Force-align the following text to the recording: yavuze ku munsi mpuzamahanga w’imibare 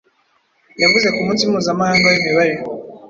yavuze 0.81 1.07
ku 1.15 1.19
munsi 1.27 1.43
mpuzamahanga 1.49 2.05
w’imibare 2.09 2.53